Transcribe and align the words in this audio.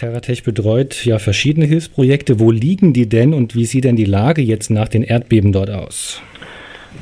Terratech 0.00 0.44
betreut 0.44 1.04
ja 1.04 1.18
verschiedene 1.18 1.66
Hilfsprojekte. 1.66 2.40
Wo 2.40 2.50
liegen 2.50 2.94
die 2.94 3.06
denn 3.06 3.34
und 3.34 3.54
wie 3.54 3.66
sieht 3.66 3.84
denn 3.84 3.96
die 3.96 4.06
Lage 4.06 4.40
jetzt 4.40 4.70
nach 4.70 4.88
den 4.88 5.02
Erdbeben 5.02 5.52
dort 5.52 5.68
aus? 5.68 6.22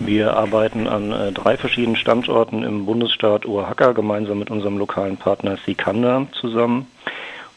Wir 0.01 0.35
arbeiten 0.35 0.89
an 0.89 1.13
äh, 1.13 1.31
drei 1.31 1.57
verschiedenen 1.57 1.95
Standorten 1.95 2.65
im 2.65 2.87
Bundesstaat 2.87 3.47
Oaxaca 3.47 3.93
gemeinsam 3.93 4.41
mit 4.41 4.51
unserem 4.51 4.79
lokalen 4.79 5.17
Partner 5.17 5.59
Sikanda 5.65 6.27
zusammen. 6.41 6.89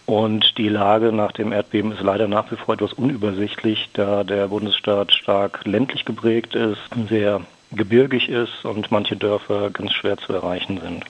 Und 0.06 0.60
die 0.60 0.70
Lage 0.70 1.12
nach 1.12 1.32
dem 1.32 1.52
Erdbeben 1.52 1.92
ist 1.92 2.04
leider 2.04 2.28
nach 2.28 2.52
wie 2.52 2.56
vor 2.56 2.76
etwas 2.76 2.94
unübersichtlich, 2.94 3.90
da 3.94 4.24
der 4.24 4.50
Bundesstaat 4.50 5.12
stark 5.12 5.66
ländlich 5.66 6.06
geprägt 6.06 6.54
ist, 6.54 6.82
sehr 7.10 7.42
gebirgig 7.72 8.30
ist 8.30 8.64
und 8.64 8.92
manche 8.92 9.16
Dörfer 9.16 9.72
ganz 9.72 9.92
schwer 9.94 10.18
zu 10.18 10.34
erreichen 10.34 10.80
sind. 10.84 11.04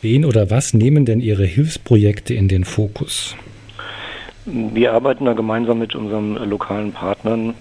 Wen 0.00 0.24
oder 0.24 0.48
was 0.50 0.72
nehmen 0.72 1.04
denn 1.04 1.20
Ihre 1.20 1.44
Hilfsprojekte 1.44 2.32
in 2.32 2.48
den 2.48 2.64
Fokus? 2.64 3.36
Wir 4.46 4.92
arbeiten 4.92 5.24
da 5.24 5.32
gemeinsam 5.32 5.80
mit 5.80 5.96
unseren 5.96 6.36
lokalen 6.48 6.92
Partnern 6.92 7.54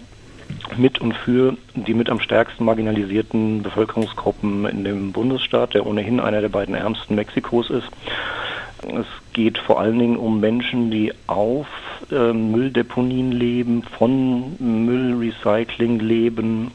mit 0.77 1.02
und 1.02 1.13
für 1.13 1.57
die 1.73 1.95
mit 1.95 2.09
am 2.09 2.20
stärksten 2.20 2.63
marginalisierten 2.63 3.63
Bevölkerungsgruppen 3.63 4.66
in 4.66 4.84
dem 4.84 5.12
Bundesstaat, 5.12 5.73
der 5.73 5.88
ohnehin 5.88 6.20
einer 6.20 6.41
der 6.41 6.49
beiden 6.49 6.76
ärmsten 6.76 7.16
Mexikos 7.16 7.71
ist. 7.71 7.90
Es 8.84 9.07
geht 9.34 9.57
vor 9.57 9.79
allen 9.79 9.98
Dingen 9.98 10.17
um 10.17 10.40
Menschen, 10.40 10.91
die 10.91 11.12
auf 11.26 11.66
äh, 12.12 12.34
Mülldeponien 12.34 13.31
leben, 13.31 13.81
von 13.81 14.55
Müllrecycling 14.59 15.99
leben 15.99 16.71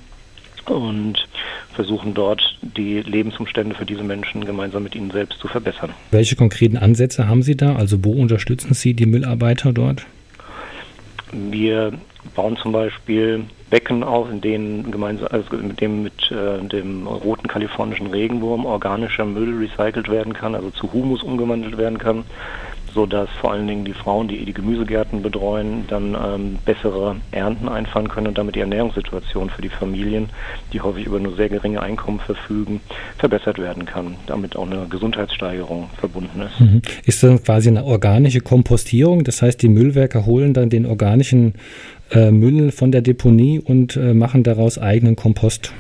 und 0.67 1.29
versuchen 1.73 2.15
dort 2.15 2.50
die 2.63 3.01
Lebensumstände 3.01 3.75
für 3.75 3.87
diese 3.87 4.03
Menschen 4.03 4.45
gemeinsam 4.45 4.83
mit 4.83 4.95
ihnen 4.95 5.11
selbst 5.11 5.39
zu 5.39 5.49
verbessern. 5.49 5.91
Welche 6.11 6.37
konkreten 6.37 6.77
Ansätze 6.77 7.27
haben 7.27 7.43
Sie 7.43 7.57
da? 7.57 7.77
Also 7.77 8.05
wo 8.05 8.13
unterstützen 8.13 8.75
Sie 8.75 8.95
die 8.95 9.07
Müll-Arbeiter 9.07 9.73
dort? 9.73 10.07
Wir 11.33 11.93
bauen 12.35 12.57
zum 12.57 12.73
Beispiel 12.73 13.45
Becken 13.71 14.03
auf, 14.03 14.31
in 14.31 14.41
denen 14.41 14.91
gemeinsam 14.91 15.29
also 15.31 15.57
mit 15.57 15.81
dem 15.81 16.03
mit 16.03 16.31
äh, 16.31 16.63
dem 16.67 17.07
roten 17.07 17.47
kalifornischen 17.47 18.09
Regenwurm 18.09 18.67
organischer 18.67 19.25
Müll 19.25 19.57
recycelt 19.59 20.11
werden 20.11 20.33
kann, 20.33 20.55
also 20.55 20.71
zu 20.71 20.93
Humus 20.93 21.23
umgewandelt 21.23 21.79
werden 21.79 21.99
kann 21.99 22.25
sodass 22.95 23.29
vor 23.41 23.53
allen 23.53 23.67
Dingen 23.67 23.85
die 23.85 23.93
Frauen, 23.93 24.29
die 24.29 24.45
die 24.45 24.53
Gemüsegärten 24.53 25.23
betreuen, 25.23 25.85
dann 25.89 26.15
ähm, 26.15 26.59
bessere 26.65 27.17
Ernten 27.31 27.69
einfahren 27.69 28.09
können 28.09 28.29
und 28.29 28.39
damit 28.39 28.57
die 28.57 28.61
Ernährungssituation 28.61 29.51
für 29.51 29.63
die 29.63 29.69
Familien, 29.69 30.29
die 30.73 30.81
häufig 30.81 31.07
über 31.07 31.21
nur 31.21 31.37
sehr 31.37 31.49
geringe 31.49 31.83
Einkommen 31.83 32.21
verfügen, 32.21 32.81
verbessert 33.19 33.59
werden 33.59 33.85
kann, 33.85 34.17
damit 34.27 34.57
auch 34.57 34.67
eine 34.67 34.87
Gesundheitssteigerung 34.89 35.91
verbunden 35.99 36.43
ist. 36.43 36.61
Mhm. 36.61 36.83
Ist 37.05 37.23
das 37.23 37.43
quasi 37.43 37.69
eine 37.69 37.85
organische 37.85 38.41
Kompostierung? 38.41 39.25
Das 39.25 39.43
heißt, 39.43 39.63
die 39.63 39.69
Müllwerker 39.69 40.27
holen 40.27 40.55
dann 40.55 40.71
den 40.71 40.87
organischen 40.87 41.55
äh, 42.11 42.31
Müll 42.31 42.73
von 42.73 42.93
der 42.93 43.03
Deponie 43.03 43.61
und 43.61 43.97
äh, 43.97 44.15
machen 44.15 44.43
daraus 44.43 44.79
eigenen 44.79 45.17
Kompost? 45.17 45.73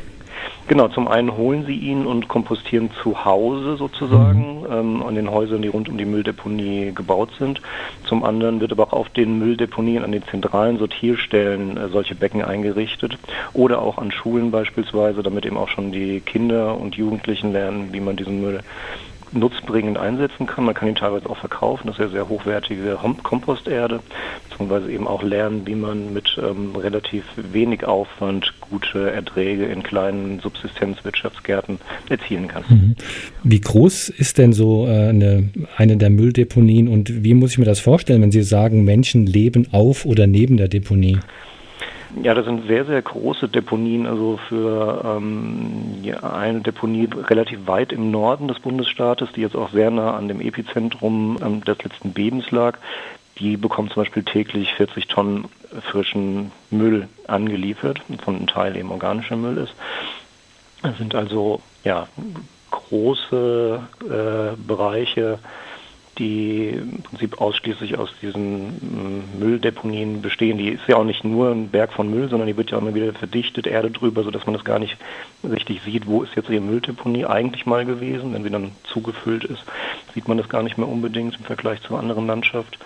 Genau, 0.69 0.89
zum 0.89 1.09
einen 1.09 1.37
holen 1.37 1.65
sie 1.67 1.75
ihn 1.75 2.07
und 2.07 2.29
kompostieren 2.29 2.91
zu 3.03 3.25
Hause 3.25 3.77
sozusagen 3.77 4.61
mhm. 4.61 4.67
ähm, 4.71 5.03
an 5.03 5.15
den 5.15 5.31
Häusern, 5.31 5.63
die 5.63 5.69
rund 5.69 5.89
um 5.89 5.99
die 5.99 6.05
Mülldeponie 6.05 6.93
gebaut 6.95 7.31
sind. 7.39 7.61
Zum 8.05 8.23
anderen 8.23 8.61
wird 8.61 8.73
aber 8.73 8.85
auch 8.85 8.93
auf 8.93 9.09
den 9.09 9.39
Mülldeponien, 9.39 10.05
an 10.05 10.13
den 10.13 10.23
zentralen 10.25 10.79
Sortierstellen 10.79 11.77
äh, 11.77 11.89
solche 11.89 12.15
Becken 12.15 12.43
eingerichtet 12.43 13.19
oder 13.53 13.83
auch 13.83 13.99
an 13.99 14.13
Schulen 14.13 14.51
beispielsweise, 14.51 15.23
damit 15.23 15.45
eben 15.45 15.57
auch 15.57 15.69
schon 15.69 15.93
die 15.93 16.21
Kinder 16.21 16.77
und 16.77 16.95
Jugendlichen 16.95 17.53
lernen, 17.53 17.89
wie 17.93 18.01
man 18.01 18.17
diesen 18.17 18.41
Müll 18.41 18.61
nutzbringend 19.33 19.99
einsetzen 19.99 20.47
kann. 20.47 20.65
Man 20.65 20.75
kann 20.75 20.89
ihn 20.89 20.95
teilweise 20.95 21.29
auch 21.29 21.37
verkaufen, 21.37 21.87
das 21.87 21.97
ist 21.97 22.05
ja 22.05 22.09
sehr 22.09 22.29
hochwertige 22.29 22.99
Komposterde, 23.23 24.01
beziehungsweise 24.49 24.91
eben 24.91 25.07
auch 25.07 25.23
lernen, 25.23 25.67
wie 25.67 25.75
man 25.75 26.13
mit 26.13 26.39
ähm, 26.39 26.75
relativ 26.77 27.25
wenig 27.37 27.85
Aufwand 27.85 28.53
gute 28.61 29.11
Erträge 29.11 29.67
in 29.67 29.83
kleinen 29.83 30.41
Subsistenzwirtschaftsgärten 30.41 31.79
erzielen 32.09 32.49
kann. 32.49 32.65
Mhm. 32.69 32.95
Wie 33.45 33.61
groß 33.61 34.09
ist 34.09 34.39
denn 34.39 34.53
so 34.53 34.87
äh, 34.87 35.09
eine, 35.09 35.49
eine 35.77 35.97
der 35.97 36.11
Mülldeponien 36.11 36.89
und 36.89 37.25
wie 37.25 37.35
muss 37.35 37.53
ich 37.53 37.59
mir 37.59 37.65
das 37.65 37.81
vorstellen, 37.81 38.23
wenn 38.23 38.33
Sie 38.33 38.43
sagen, 38.43 38.85
Menschen 38.85 39.27
leben 39.27 39.69
auf 39.73 40.05
oder 40.05 40.27
neben 40.27 40.57
der 40.57 40.69
Deponie? 40.69 41.19
Ja, 42.23 42.35
das 42.35 42.45
sind 42.45 42.67
sehr, 42.67 42.85
sehr 42.85 43.01
große 43.01 43.49
Deponien. 43.49 44.07
Also 44.07 44.39
für 44.49 45.03
ähm, 45.05 46.03
ja, 46.03 46.19
eine 46.23 46.61
Deponie 46.61 47.09
relativ 47.29 47.67
weit 47.67 47.93
im 47.93 48.11
Norden 48.11 48.49
des 48.49 48.59
Bundesstaates, 48.61 49.31
die 49.33 49.43
jetzt 49.43 49.57
auch 49.57 49.71
sehr 49.71 49.91
nah 49.91 50.17
an 50.17 50.29
dem 50.29 50.41
Epizentrum 50.41 51.39
ähm, 51.43 51.65
des 51.65 51.83
letzten 51.83 52.13
Bebens 52.13 52.51
lag, 52.51 52.79
die 53.39 53.57
bekommt 53.57 53.93
zum 53.93 54.03
Beispiel 54.03 54.23
täglich 54.23 54.75
40 54.75 55.07
Tonnen 55.07 55.47
frischen 55.81 56.53
Müll 56.71 57.09
angeliefert, 57.27 58.01
von 58.23 58.37
einem 58.37 58.47
Teil 58.47 58.77
eben 58.77 58.91
organischer 58.91 59.37
Müll 59.37 59.57
ist. 59.57 59.75
Das 60.83 60.97
sind 60.99 61.15
also 61.15 61.61
ja 61.85 62.09
große 62.71 63.81
äh, 64.05 64.57
Bereiche, 64.67 65.39
die 66.21 66.69
im 66.69 67.03
Prinzip 67.03 67.41
ausschließlich 67.41 67.99
aus 67.99 68.11
diesen 68.21 68.69
mm, 68.69 69.41
Mülldeponien 69.41 70.21
bestehen. 70.21 70.59
Die 70.59 70.69
ist 70.69 70.87
ja 70.87 70.97
auch 70.97 71.05
nicht 71.05 71.25
nur 71.25 71.51
ein 71.51 71.69
Berg 71.69 71.93
von 71.95 72.11
Müll, 72.11 72.29
sondern 72.29 72.47
die 72.47 72.57
wird 72.57 72.71
ja 72.71 72.79
immer 72.79 72.95
wieder 72.95 73.13
verdichtet, 73.15 73.67
Erde 73.67 73.91
drüber, 73.91 74.23
sodass 74.23 74.45
man 74.45 74.55
das 74.55 74.65
gar 74.65 74.79
nicht 74.79 74.99
richtig 75.43 75.81
sieht, 75.83 76.07
wo 76.07 76.23
ist 76.23 76.37
jetzt 76.37 76.51
ihre 76.51 76.61
Mülldeponie 76.61 77.25
eigentlich 77.25 77.65
mal 77.65 77.87
gewesen. 77.87 78.35
Wenn 78.35 78.45
sie 78.45 78.51
dann 78.51 78.73
zugefüllt 78.85 79.45
ist, 79.45 79.65
sieht 80.15 80.29
man 80.29 80.37
das 80.37 80.51
gar 80.51 80.63
nicht 80.63 80.77
mehr 80.77 80.89
unbedingt 80.89 81.39
im 81.39 81.45
Vergleich 81.45 81.81
zur 81.81 81.99
anderen 81.99 82.27
Landschaft. 82.27 82.79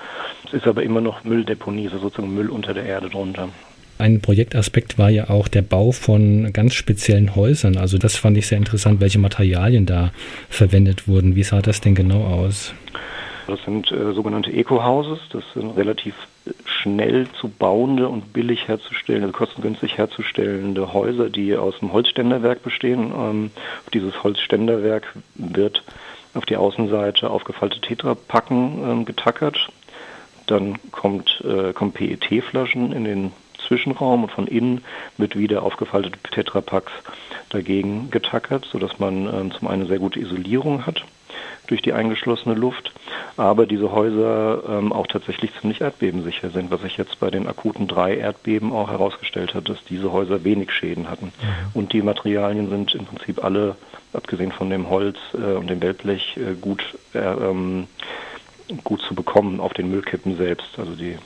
Es 0.46 0.54
ist 0.54 0.66
aber 0.66 0.84
immer 0.84 1.00
noch 1.00 1.24
Mülldeponie, 1.24 1.86
also 1.86 1.98
sozusagen 1.98 2.32
Müll 2.32 2.48
unter 2.48 2.72
der 2.72 2.84
Erde 2.84 3.10
drunter. 3.10 3.48
Ein 3.98 4.20
Projektaspekt 4.20 4.98
war 4.98 5.10
ja 5.10 5.30
auch 5.30 5.48
der 5.48 5.62
Bau 5.62 5.92
von 5.92 6.52
ganz 6.52 6.74
speziellen 6.74 7.34
Häusern. 7.34 7.76
Also 7.76 7.98
das 7.98 8.16
fand 8.16 8.36
ich 8.36 8.46
sehr 8.46 8.58
interessant, 8.58 9.00
welche 9.00 9.18
Materialien 9.18 9.86
da 9.86 10.12
verwendet 10.48 11.08
wurden. 11.08 11.36
Wie 11.36 11.44
sah 11.44 11.62
das 11.62 11.80
denn 11.80 11.94
genau 11.94 12.24
aus? 12.24 12.74
Das 13.46 13.62
sind 13.64 13.92
äh, 13.92 14.12
sogenannte 14.12 14.52
Eco-Houses. 14.52 15.18
Das 15.30 15.44
sind 15.52 15.76
relativ 15.76 16.14
schnell 16.64 17.26
zu 17.40 17.48
bauende 17.48 18.08
und 18.08 18.32
billig 18.32 18.68
herzustellen, 18.68 19.22
also 19.22 19.32
kostengünstig 19.32 19.98
herzustellende 19.98 20.92
Häuser, 20.92 21.30
die 21.30 21.56
aus 21.56 21.78
dem 21.78 21.92
Holzständerwerk 21.92 22.62
bestehen. 22.62 23.12
Ähm, 23.16 23.50
dieses 23.92 24.22
Holzständerwerk 24.22 25.14
wird 25.34 25.82
auf 26.34 26.46
die 26.46 26.56
Außenseite 26.56 27.30
aufgefallte 27.30 27.80
Tetrapacken 27.80 28.82
ähm, 28.82 29.04
getackert. 29.04 29.68
Dann 30.46 30.78
kommt, 30.90 31.42
äh, 31.44 31.72
kommen 31.72 31.92
PET-Flaschen 31.92 32.92
in 32.92 33.04
den 33.04 33.32
Zwischenraum 33.66 34.24
und 34.24 34.32
von 34.32 34.46
innen 34.46 34.84
wird 35.16 35.36
wieder 35.36 35.62
aufgefaltete 35.62 36.18
Tetrapacks 36.30 36.92
dagegen 37.50 38.10
getackert, 38.10 38.66
sodass 38.70 38.98
man 38.98 39.26
ähm, 39.26 39.52
zum 39.52 39.68
einen 39.68 39.82
eine 39.82 39.86
sehr 39.88 39.98
gute 39.98 40.20
Isolierung 40.20 40.86
hat 40.86 41.04
durch 41.66 41.82
die 41.82 41.92
eingeschlossene 41.92 42.54
Luft, 42.54 42.92
aber 43.36 43.66
diese 43.66 43.92
Häuser 43.92 44.62
ähm, 44.68 44.92
auch 44.92 45.06
tatsächlich 45.06 45.50
ziemlich 45.60 45.80
erdbebensicher 45.80 46.50
sind, 46.50 46.70
was 46.70 46.82
sich 46.82 46.96
jetzt 46.96 47.20
bei 47.20 47.30
den 47.30 47.46
akuten 47.46 47.86
drei 47.88 48.16
Erdbeben 48.16 48.72
auch 48.72 48.90
herausgestellt 48.90 49.54
hat, 49.54 49.68
dass 49.68 49.82
diese 49.84 50.12
Häuser 50.12 50.44
wenig 50.44 50.72
Schäden 50.72 51.10
hatten. 51.10 51.26
Mhm. 51.26 51.70
Und 51.74 51.92
die 51.92 52.02
Materialien 52.02 52.68
sind 52.68 52.94
im 52.94 53.06
Prinzip 53.06 53.42
alle, 53.42 53.76
abgesehen 54.12 54.52
von 54.52 54.70
dem 54.70 54.90
Holz 54.90 55.18
äh, 55.34 55.54
und 55.54 55.68
dem 55.68 55.80
Wellblech, 55.80 56.36
äh, 56.36 56.54
gut, 56.60 56.82
äh, 57.14 57.18
ähm, 57.18 57.86
gut 58.82 59.00
zu 59.02 59.14
bekommen 59.14 59.60
auf 59.60 59.72
den 59.72 59.90
Müllkippen 59.90 60.36
selbst. 60.36 60.78
Also 60.78 60.94
die 60.94 61.16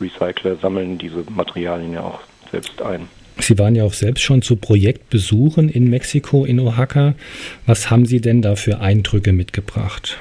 Recycler 0.00 0.56
sammeln 0.56 0.98
diese 0.98 1.24
Materialien 1.30 1.92
ja 1.92 2.02
auch 2.02 2.20
selbst 2.50 2.80
ein. 2.82 3.08
Sie 3.38 3.58
waren 3.58 3.74
ja 3.74 3.84
auch 3.84 3.92
selbst 3.92 4.22
schon 4.22 4.42
zu 4.42 4.56
Projektbesuchen 4.56 5.68
in 5.68 5.88
Mexiko, 5.88 6.44
in 6.44 6.60
Oaxaca. 6.60 7.14
Was 7.66 7.90
haben 7.90 8.06
Sie 8.06 8.20
denn 8.20 8.42
da 8.42 8.56
für 8.56 8.80
Eindrücke 8.80 9.32
mitgebracht? 9.32 10.18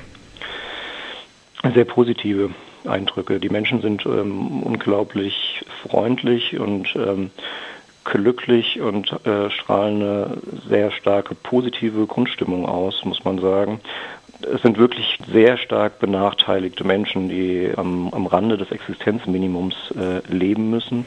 Sehr 1.74 1.86
positive 1.86 2.52
Eindrücke. 2.86 3.40
Die 3.40 3.50
Menschen 3.50 3.82
sind 3.82 4.06
ähm, 4.06 4.64
unglaublich 4.64 5.64
freundlich 5.84 6.58
und 6.58 6.96
ähm, 6.96 7.32
glücklich 8.06 8.80
und 8.80 9.12
äh, 9.26 9.50
strahlen 9.50 10.02
eine 10.02 10.38
sehr 10.68 10.92
starke 10.92 11.36
positive 11.36 12.06
Grundstimmung 12.06 12.66
aus, 12.66 13.04
muss 13.04 13.24
man 13.24 13.40
sagen. 13.40 13.82
Es 14.42 14.62
sind 14.62 14.78
wirklich 14.78 15.20
sehr 15.32 15.58
stark 15.58 16.00
benachteiligte 16.00 16.86
Menschen, 16.86 17.28
die 17.28 17.70
am, 17.76 18.10
am 18.14 18.26
Rande 18.26 18.58
des 18.58 18.72
Existenzminimums 18.72 19.76
äh, 19.92 20.34
leben 20.34 20.70
müssen 20.70 21.06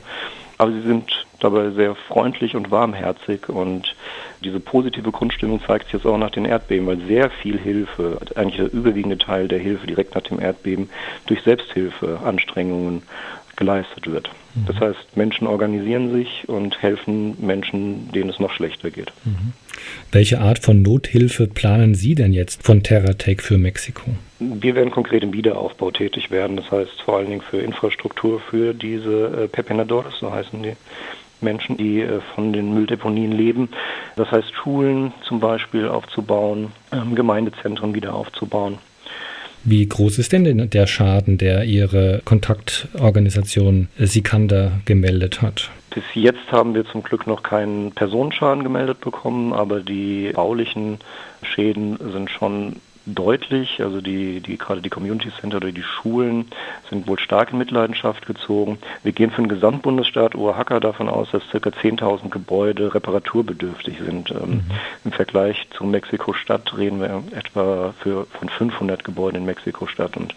aber 0.62 0.70
sie 0.70 0.82
sind 0.82 1.26
dabei 1.40 1.70
sehr 1.70 1.96
freundlich 1.96 2.54
und 2.54 2.70
warmherzig 2.70 3.48
und 3.48 3.96
diese 4.44 4.60
positive 4.60 5.10
Grundstimmung 5.10 5.60
zeigt 5.66 5.86
sich 5.86 5.94
jetzt 5.94 6.06
auch 6.06 6.16
nach 6.16 6.30
den 6.30 6.44
Erdbeben, 6.44 6.86
weil 6.86 7.00
sehr 7.08 7.30
viel 7.30 7.58
Hilfe, 7.58 8.18
eigentlich 8.36 8.58
der 8.58 8.72
überwiegende 8.72 9.18
Teil 9.18 9.48
der 9.48 9.58
Hilfe 9.58 9.88
direkt 9.88 10.14
nach 10.14 10.22
dem 10.22 10.38
Erdbeben 10.38 10.88
durch 11.26 11.42
Selbsthilfeanstrengungen 11.42 13.02
geleistet 13.62 14.10
wird. 14.10 14.28
Mhm. 14.54 14.66
Das 14.66 14.76
heißt, 14.80 15.16
Menschen 15.16 15.46
organisieren 15.46 16.12
sich 16.12 16.48
und 16.48 16.82
helfen 16.82 17.36
Menschen, 17.40 18.10
denen 18.10 18.28
es 18.28 18.40
noch 18.40 18.52
schlechter 18.52 18.90
geht. 18.90 19.12
Mhm. 19.24 19.52
Welche 20.10 20.40
Art 20.40 20.58
von 20.58 20.82
Nothilfe 20.82 21.46
planen 21.46 21.94
Sie 21.94 22.14
denn 22.14 22.32
jetzt 22.32 22.64
von 22.64 22.82
TerraTech 22.82 23.40
für 23.40 23.58
Mexiko? 23.58 24.10
Wir 24.40 24.74
werden 24.74 24.90
konkret 24.90 25.22
im 25.22 25.32
Wiederaufbau 25.32 25.92
tätig 25.92 26.30
werden. 26.30 26.56
Das 26.56 26.70
heißt 26.70 27.02
vor 27.02 27.18
allen 27.18 27.30
Dingen 27.30 27.42
für 27.42 27.58
Infrastruktur 27.58 28.40
für 28.40 28.74
diese 28.74 29.44
äh, 29.44 29.48
Pepenadores, 29.48 30.14
so 30.18 30.32
heißen 30.32 30.62
die 30.62 30.74
Menschen, 31.40 31.76
die 31.76 32.00
äh, 32.00 32.20
von 32.34 32.52
den 32.52 32.74
Mülldeponien 32.74 33.30
leben. 33.30 33.68
Das 34.16 34.30
heißt 34.30 34.52
Schulen 34.54 35.12
zum 35.22 35.38
Beispiel 35.38 35.86
aufzubauen, 35.86 36.72
ähm, 36.92 37.14
Gemeindezentren 37.14 37.94
wieder 37.94 38.14
aufzubauen. 38.14 38.78
Wie 39.64 39.86
groß 39.86 40.18
ist 40.18 40.32
denn 40.32 40.70
der 40.70 40.86
Schaden, 40.86 41.38
der 41.38 41.64
Ihre 41.64 42.20
Kontaktorganisation 42.24 43.88
Sikanda 43.98 44.72
gemeldet 44.84 45.40
hat? 45.40 45.70
Bis 45.94 46.04
jetzt 46.14 46.50
haben 46.50 46.74
wir 46.74 46.84
zum 46.86 47.02
Glück 47.02 47.26
noch 47.26 47.42
keinen 47.42 47.92
Personenschaden 47.92 48.64
gemeldet 48.64 49.00
bekommen, 49.00 49.52
aber 49.52 49.80
die 49.80 50.32
baulichen 50.32 50.98
Schäden 51.42 51.98
sind 52.12 52.30
schon 52.30 52.76
deutlich. 53.06 53.82
Also 53.82 54.00
die, 54.00 54.40
die 54.40 54.58
gerade 54.58 54.80
die 54.80 54.90
Community 54.90 55.30
Center 55.40 55.58
oder 55.58 55.72
die 55.72 55.82
Schulen 55.82 56.46
sind 56.90 57.06
wohl 57.06 57.18
stark 57.18 57.52
in 57.52 57.58
Mitleidenschaft 57.58 58.26
gezogen. 58.26 58.78
Wir 59.02 59.12
gehen 59.12 59.30
für 59.30 59.42
den 59.42 59.48
Gesamtbundesstaat 59.48 60.34
Oaxaca 60.34 60.80
davon 60.80 61.08
aus, 61.08 61.30
dass 61.30 61.42
ca. 61.50 61.58
10.000 61.58 62.30
Gebäude 62.30 62.94
reparaturbedürftig 62.94 63.98
sind. 63.98 64.30
Ähm, 64.30 64.50
mhm. 64.50 64.62
Im 65.04 65.12
Vergleich 65.12 65.66
zu 65.76 65.84
Mexiko-Stadt 65.84 66.76
reden 66.76 67.00
wir 67.00 67.22
etwa 67.36 67.94
für, 67.98 68.26
von 68.26 68.48
500 68.48 69.04
Gebäuden 69.04 69.38
in 69.38 69.46
Mexiko-Stadt 69.46 70.16
und 70.16 70.34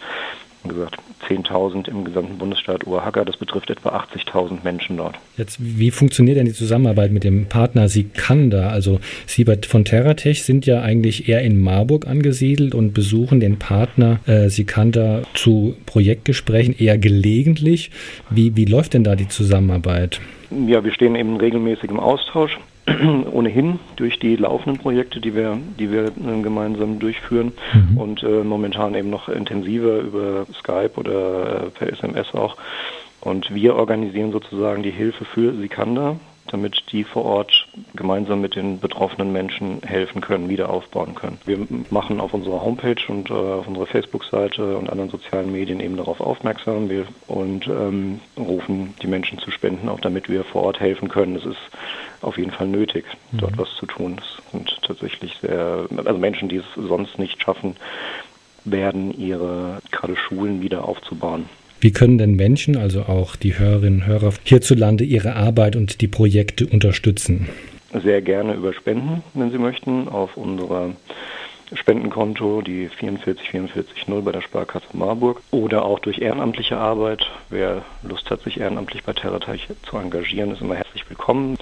gesagt, 0.68 0.96
10.000 1.28 1.88
im 1.88 2.04
gesamten 2.04 2.38
Bundesstaat 2.38 2.86
Oaxaca. 2.86 3.24
Das 3.24 3.36
betrifft 3.36 3.70
etwa 3.70 3.90
80.000 3.90 4.58
Menschen 4.64 4.96
dort. 4.96 5.16
Jetzt, 5.36 5.58
wie 5.60 5.90
funktioniert 5.90 6.36
denn 6.36 6.46
die 6.46 6.52
Zusammenarbeit 6.52 7.10
mit 7.10 7.24
dem 7.24 7.46
Partner 7.46 7.88
Sikanda? 7.88 8.68
Also 8.70 9.00
Sie 9.26 9.44
von 9.44 9.84
Terratech 9.84 10.44
sind 10.44 10.66
ja 10.66 10.82
eigentlich 10.82 11.28
eher 11.28 11.42
in 11.42 11.60
Marburg 11.60 12.06
angesiedelt 12.06 12.74
und 12.74 12.92
besuchen 12.92 13.40
den 13.40 13.58
Partner 13.58 14.20
äh, 14.26 14.48
Sikanda 14.48 15.22
zu 15.34 15.76
Projektgesprächen 15.86 16.76
eher 16.78 16.98
gelegentlich. 16.98 17.90
Wie, 18.30 18.56
wie 18.56 18.64
läuft 18.64 18.94
denn 18.94 19.04
da 19.04 19.16
die 19.16 19.28
Zusammenarbeit? 19.28 20.20
Ja, 20.50 20.84
wir 20.84 20.92
stehen 20.92 21.16
eben 21.16 21.36
regelmäßig 21.36 21.90
im 21.90 22.00
Austausch. 22.00 22.58
ohnehin 23.32 23.78
durch 23.96 24.18
die 24.18 24.36
laufenden 24.36 24.80
Projekte, 24.80 25.20
die 25.20 25.34
wir, 25.34 25.58
die 25.78 25.90
wir 25.90 26.06
äh, 26.06 26.42
gemeinsam 26.42 26.98
durchführen 26.98 27.52
mhm. 27.72 27.98
und 27.98 28.22
äh, 28.22 28.44
momentan 28.44 28.94
eben 28.94 29.10
noch 29.10 29.28
intensiver 29.28 29.98
über 29.98 30.46
Skype 30.54 30.92
oder 30.96 31.66
äh, 31.66 31.70
per 31.70 31.92
SMS 31.92 32.34
auch. 32.34 32.56
Und 33.20 33.52
wir 33.52 33.74
organisieren 33.74 34.30
sozusagen 34.30 34.84
die 34.84 34.92
Hilfe 34.92 35.24
für 35.24 35.52
Sikanda, 35.54 36.16
damit 36.46 36.92
die 36.92 37.04
vor 37.04 37.24
Ort 37.24 37.66
gemeinsam 37.94 38.40
mit 38.40 38.54
den 38.54 38.78
betroffenen 38.78 39.32
Menschen 39.32 39.80
helfen 39.82 40.20
können, 40.20 40.48
wieder 40.48 40.70
aufbauen 40.70 41.14
können. 41.14 41.38
Wir 41.44 41.66
machen 41.90 42.20
auf 42.20 42.34
unserer 42.34 42.62
Homepage 42.62 43.02
und 43.08 43.30
äh, 43.30 43.34
auf 43.34 43.66
unserer 43.66 43.86
Facebook-Seite 43.86 44.76
und 44.76 44.90
anderen 44.90 45.10
sozialen 45.10 45.50
Medien 45.50 45.80
eben 45.80 45.96
darauf 45.96 46.20
aufmerksam 46.20 46.88
wir, 46.88 47.06
und 47.26 47.66
ähm, 47.66 48.20
rufen 48.38 48.94
die 49.02 49.08
Menschen 49.08 49.38
zu 49.38 49.50
spenden, 49.50 49.88
auch 49.88 50.00
damit 50.00 50.28
wir 50.28 50.44
vor 50.44 50.62
Ort 50.62 50.80
helfen 50.80 51.08
können. 51.08 51.36
Es 51.36 51.44
ist 51.44 51.58
auf 52.22 52.38
jeden 52.38 52.50
Fall 52.50 52.66
nötig, 52.66 53.04
mhm. 53.32 53.38
dort 53.38 53.58
was 53.58 53.68
zu 53.78 53.86
tun. 53.86 54.20
Sind 54.52 54.78
tatsächlich 54.82 55.36
sehr, 55.40 55.86
also 55.96 56.18
Menschen, 56.18 56.48
die 56.48 56.56
es 56.56 56.64
sonst 56.76 57.18
nicht 57.18 57.42
schaffen, 57.42 57.76
werden 58.64 59.16
ihre 59.16 59.80
gerade 59.90 60.16
Schulen 60.16 60.60
wieder 60.60 60.84
aufzubauen. 60.84 61.46
Wie 61.80 61.92
können 61.92 62.18
denn 62.18 62.34
Menschen, 62.34 62.76
also 62.76 63.02
auch 63.02 63.36
die 63.36 63.58
Hörerinnen 63.58 64.00
und 64.00 64.06
Hörer 64.06 64.32
hierzulande, 64.44 65.04
ihre 65.04 65.36
Arbeit 65.36 65.76
und 65.76 66.00
die 66.00 66.08
Projekte 66.08 66.66
unterstützen? 66.66 67.48
Sehr 67.92 68.22
gerne 68.22 68.54
über 68.54 68.72
Spenden, 68.72 69.22
wenn 69.34 69.50
Sie 69.50 69.58
möchten, 69.58 70.08
auf 70.08 70.36
unserer 70.36 70.90
Spendenkonto, 71.74 72.62
die 72.62 72.88
44440 72.88 74.24
bei 74.24 74.32
der 74.32 74.40
Sparkasse 74.40 74.86
Marburg 74.92 75.42
oder 75.50 75.84
auch 75.84 75.98
durch 75.98 76.18
ehrenamtliche 76.18 76.76
Arbeit. 76.76 77.26
Wer 77.50 77.84
Lust 78.02 78.30
hat, 78.30 78.42
sich 78.42 78.60
ehrenamtlich 78.60 79.02
bei 79.02 79.12
TerraTech 79.12 79.68
zu 79.88 79.96
engagieren, 79.96 80.52
ist 80.52 80.60
immer 80.60 80.76
herzlich 80.76 81.08
willkommen 81.08 81.58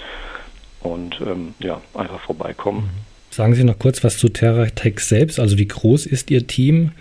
und 0.85 1.21
ähm, 1.21 1.55
ja, 1.59 1.81
einfach 1.95 2.21
vorbeikommen. 2.21 2.91
Sagen 3.31 3.55
Sie 3.55 3.65
noch 3.65 3.79
kurz 3.81 4.05
was 4.05 4.17
zu 4.19 4.29
TerraTech 4.29 5.01
selbst, 5.01 5.41
also 5.41 5.59
wie 5.59 5.67
groß 5.67 6.07
ist 6.07 6.31
Ihr 6.31 6.47
Team? 6.47 6.93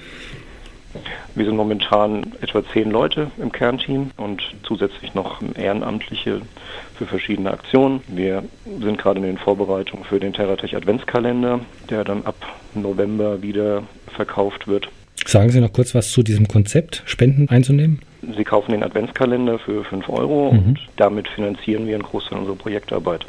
Wir 1.36 1.46
sind 1.46 1.56
momentan 1.56 2.34
etwa 2.42 2.64
zehn 2.72 2.92
Leute 2.92 3.32
im 3.42 3.52
Kernteam 3.52 4.12
und 4.18 4.42
zusätzlich 4.64 5.16
noch 5.16 5.42
Ehrenamtliche 5.56 6.42
für 6.96 7.06
verschiedene 7.06 7.52
Aktionen. 7.52 8.02
Wir 8.08 8.44
sind 8.80 9.00
gerade 9.00 9.20
in 9.20 9.26
den 9.26 9.38
Vorbereitungen 9.38 10.06
für 10.06 10.20
den 10.20 10.34
TerraTech 10.34 10.76
Adventskalender, 10.76 11.60
der 11.90 12.04
dann 12.04 12.24
ab 12.26 12.36
November 12.76 13.42
wieder 13.42 13.84
verkauft 14.16 14.68
wird. 14.68 14.90
Sagen 15.26 15.50
Sie 15.50 15.62
noch 15.62 15.74
kurz 15.74 15.96
was 15.96 16.12
zu 16.12 16.22
diesem 16.22 16.48
Konzept, 16.48 17.02
Spenden 17.06 17.50
einzunehmen? 17.50 18.00
Sie 18.38 18.44
kaufen 18.44 18.72
den 18.72 18.84
Adventskalender 18.84 19.60
für 19.60 19.84
5 19.84 20.10
Euro 20.10 20.52
mhm. 20.52 20.60
und 20.60 20.80
damit 20.98 21.28
finanzieren 21.28 21.88
wir 21.88 21.96
einen 21.96 22.04
Großteil 22.04 22.40
unserer 22.40 22.56
Projektarbeit. 22.56 23.26